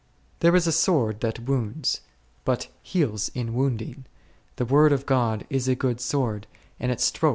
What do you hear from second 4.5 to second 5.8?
The Word of God is a